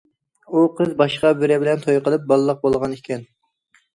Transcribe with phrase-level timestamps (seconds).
[0.51, 3.29] ئۇ قىز باشقا بىرى بىلەن توي قىلىپ بالىلىق بولغان ئىكەن.